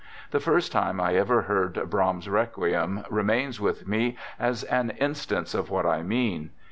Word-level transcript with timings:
The 0.31 0.39
first 0.39 0.71
time 0.71 0.99
I 0.99 1.13
ever 1.13 1.43
heard 1.43 1.87
Brahms' 1.87 2.27
Requiem 2.27 3.03
re 3.11 3.21
mains 3.21 3.61
with 3.61 3.87
me 3.87 4.17
as 4.39 4.63
an 4.63 4.89
instance 4.97 5.53
of 5.53 5.69
what 5.69 5.85
I 5.85 6.01
mean. 6.01 6.49